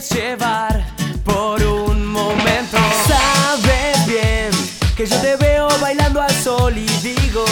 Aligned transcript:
llevar 0.00 0.84
por 1.24 1.62
un 1.62 2.06
momento. 2.06 2.76
Sabes 3.06 4.06
bien 4.06 4.50
que 4.96 5.06
yo 5.06 5.16
te 5.20 5.36
veo 5.36 5.68
bailando 5.80 6.20
al 6.20 6.30
sol 6.30 6.76
y 6.76 6.86
digo. 7.02 7.44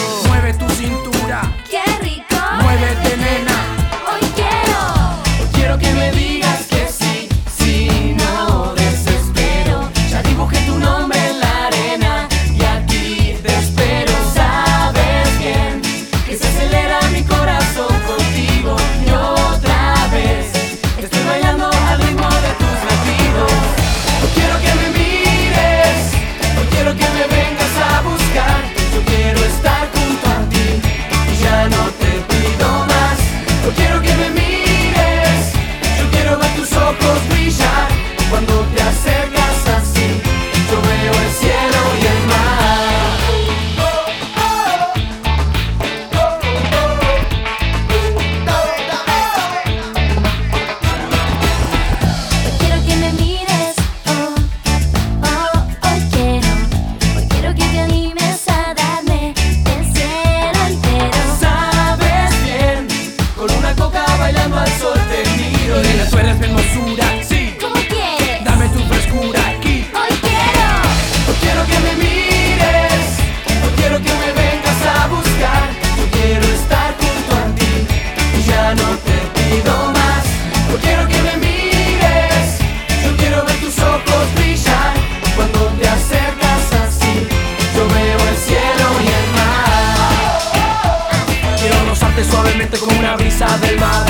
suavemente 92.23 92.77
como 92.77 92.97
una 92.97 93.15
brisa 93.15 93.57
del 93.59 93.79
mar. 93.79 94.05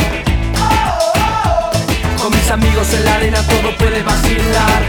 Con 2.22 2.32
mis 2.32 2.50
amigos 2.50 2.94
en 2.94 3.06
la 3.06 3.16
arena 3.16 3.42
todo 3.44 3.76
puede 3.78 4.02
vacilar. 4.04 4.82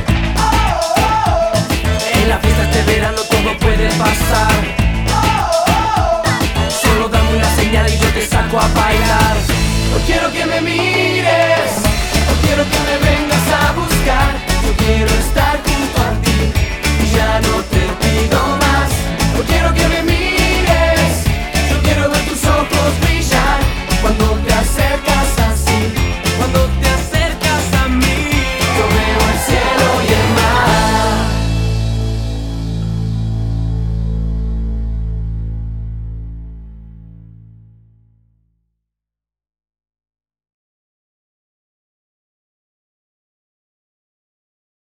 En 2.15 2.29
la 2.29 2.39
fiesta 2.39 2.63
este 2.65 2.83
verano 2.85 3.28